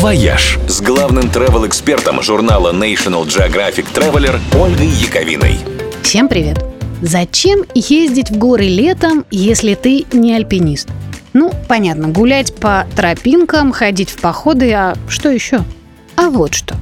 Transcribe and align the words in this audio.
«Вояж» 0.00 0.58
с 0.66 0.80
главным 0.80 1.24
travel-экспертом 1.24 2.22
журнала 2.22 2.72
National 2.72 3.26
Geographic 3.26 3.84
Traveler 3.92 4.40
Ольгой 4.58 4.86
Яковиной. 4.86 5.58
Всем 6.02 6.26
привет! 6.26 6.64
Зачем 7.02 7.64
ездить 7.74 8.30
в 8.30 8.38
горы 8.38 8.64
летом, 8.64 9.26
если 9.30 9.74
ты 9.74 10.06
не 10.10 10.34
альпинист? 10.34 10.88
Ну, 11.34 11.52
понятно, 11.68 12.08
гулять 12.08 12.54
по 12.54 12.86
тропинкам, 12.96 13.72
ходить 13.72 14.08
в 14.08 14.18
походы, 14.20 14.72
а 14.72 14.96
что 15.06 15.28
еще? 15.28 15.64
А 16.16 16.30
вот 16.30 16.54
что. 16.54 16.76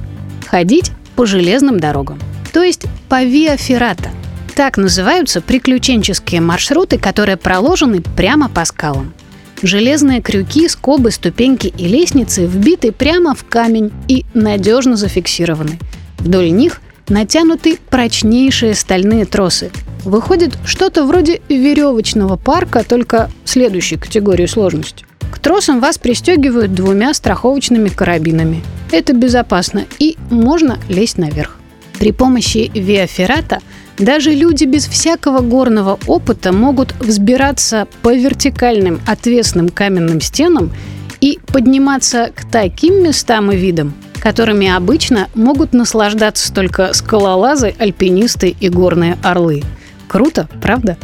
Ходить 0.47 0.93
по 1.17 1.25
железным 1.25 1.77
дорогам. 1.77 2.21
То 2.53 2.63
есть 2.63 2.85
по 3.09 3.21
Виа 3.21 3.57
Феррата. 3.57 4.11
Так 4.55 4.77
называются 4.77 5.41
приключенческие 5.41 6.39
маршруты, 6.39 6.97
которые 6.97 7.35
проложены 7.35 8.01
прямо 8.15 8.47
по 8.47 8.63
скалам. 8.63 9.13
Железные 9.61 10.21
крюки, 10.21 10.69
скобы, 10.69 11.11
ступеньки 11.11 11.67
и 11.67 11.85
лестницы 11.85 12.45
вбиты 12.45 12.91
прямо 12.93 13.35
в 13.35 13.43
камень 13.43 13.91
и 14.07 14.25
надежно 14.33 14.95
зафиксированы. 14.95 15.77
Вдоль 16.19 16.51
них 16.51 16.81
натянуты 17.09 17.77
прочнейшие 17.89 18.73
стальные 18.73 19.25
тросы. 19.25 19.71
Выходит 20.05 20.57
что-то 20.63 21.05
вроде 21.05 21.41
веревочного 21.49 22.37
парка, 22.37 22.85
только 22.87 23.29
следующей 23.43 23.97
категории 23.97 24.45
сложности. 24.45 25.05
К 25.29 25.39
тросам 25.39 25.81
вас 25.81 25.97
пристегивают 25.97 26.73
двумя 26.73 27.13
страховочными 27.13 27.89
карабинами. 27.89 28.63
Это 28.91 29.13
безопасно 29.13 29.85
и 29.99 30.17
можно 30.29 30.79
лезть 30.87 31.17
наверх. 31.17 31.57
При 31.99 32.13
помощи 32.13 32.71
виаферата 32.73 33.59
даже 33.99 34.31
люди 34.31 34.63
без 34.63 34.87
всякого 34.87 35.41
горного 35.41 35.99
опыта 36.07 36.51
могут 36.53 36.95
взбираться 36.99 37.87
по 38.01 38.13
вертикальным 38.13 39.01
отвесным 39.05 39.69
каменным 39.69 40.21
стенам 40.21 40.71
и 41.19 41.37
подниматься 41.47 42.31
к 42.33 42.49
таким 42.49 43.03
местам 43.03 43.51
и 43.51 43.57
видам, 43.57 43.93
которыми 44.21 44.67
обычно 44.67 45.27
могут 45.35 45.73
наслаждаться 45.73 46.53
только 46.53 46.93
скалолазы, 46.93 47.75
альпинисты 47.77 48.55
и 48.57 48.69
горные 48.69 49.17
орлы. 49.21 49.63
Круто, 50.07 50.47
правда? 50.61 50.97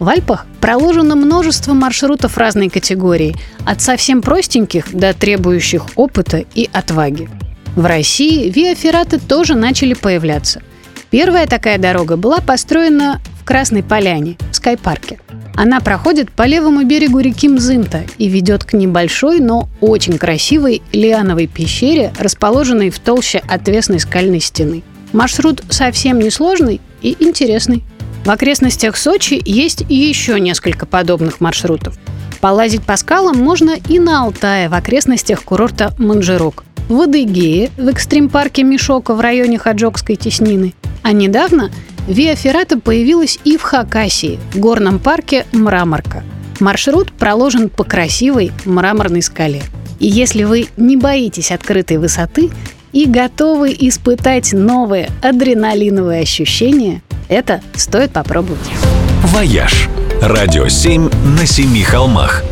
В 0.00 0.08
Альпах 0.08 0.46
проложено 0.60 1.14
множество 1.14 1.72
маршрутов 1.72 2.36
разной 2.36 2.68
категории, 2.68 3.36
от 3.64 3.80
совсем 3.80 4.22
простеньких 4.22 4.92
до 4.92 5.12
требующих 5.14 5.86
опыта 5.94 6.44
и 6.54 6.68
отваги. 6.72 7.28
В 7.76 7.84
России 7.84 8.50
виафераты 8.50 9.20
тоже 9.20 9.54
начали 9.54 9.94
появляться. 9.94 10.62
Первая 11.10 11.48
такая 11.48 11.76
дорога 11.76 12.16
была 12.16 12.38
построена 12.38 13.20
в 13.40 13.44
Красной 13.44 13.82
Поляне, 13.82 14.36
в 14.52 14.54
Скайпарке. 14.54 15.18
Она 15.56 15.80
проходит 15.80 16.30
по 16.30 16.46
левому 16.46 16.84
берегу 16.84 17.18
реки 17.18 17.48
Мзымта 17.48 18.02
и 18.16 18.28
ведет 18.28 18.62
к 18.62 18.74
небольшой, 18.74 19.40
но 19.40 19.68
очень 19.80 20.18
красивой 20.18 20.82
лиановой 20.92 21.48
пещере, 21.48 22.12
расположенной 22.18 22.90
в 22.90 23.00
толще 23.00 23.42
отвесной 23.48 23.98
скальной 23.98 24.40
стены. 24.40 24.84
Маршрут 25.12 25.64
совсем 25.68 26.20
несложный 26.20 26.80
и 27.02 27.16
интересный. 27.18 27.82
В 28.24 28.30
окрестностях 28.30 28.96
Сочи 28.96 29.42
есть 29.44 29.84
еще 29.88 30.38
несколько 30.38 30.86
подобных 30.86 31.40
маршрутов. 31.40 31.98
Полазить 32.40 32.84
по 32.84 32.96
скалам 32.96 33.36
можно 33.36 33.74
и 33.88 33.98
на 33.98 34.22
Алтае 34.22 34.68
в 34.68 34.74
окрестностях 34.74 35.42
курорта 35.42 35.92
Манжирок, 35.98 36.64
в 36.88 37.00
Адыгее, 37.00 37.70
в 37.76 37.88
экстрим-парке 37.88 38.62
Мишока 38.62 39.14
в 39.14 39.20
районе 39.20 39.58
Хаджокской 39.58 40.16
теснины, 40.16 40.74
а 41.02 41.12
недавно 41.12 41.70
Виа 42.06 42.34
Феррата 42.34 42.78
появилась 42.78 43.38
и 43.44 43.56
в 43.56 43.62
Хакасии, 43.62 44.38
в 44.52 44.58
горном 44.58 44.98
парке 44.98 45.46
Мраморка. 45.52 46.22
Маршрут 46.58 47.12
проложен 47.12 47.68
по 47.68 47.84
красивой 47.84 48.52
мраморной 48.64 49.22
скале. 49.22 49.62
И 49.98 50.06
если 50.06 50.44
вы 50.44 50.66
не 50.76 50.96
боитесь 50.96 51.50
открытой 51.50 51.98
высоты 51.98 52.50
и 52.92 53.06
готовы 53.06 53.74
испытать 53.78 54.52
новые 54.52 55.08
адреналиновые 55.22 56.22
ощущения, 56.22 57.02
это 57.28 57.60
стоит 57.74 58.12
попробовать. 58.12 58.58
«Вояж»– 59.24 59.88
радио 60.22 60.68
7 60.68 61.10
на 61.38 61.46
семи 61.46 61.82
холмах– 61.82 62.42